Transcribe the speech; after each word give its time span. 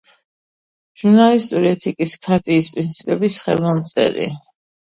ჟურნალისტური 1.01 1.69
ეთიკის 1.73 2.15
ქარტიის 2.25 2.71
პრინციპების 2.79 3.39
ხელმომწერი. 3.47 4.27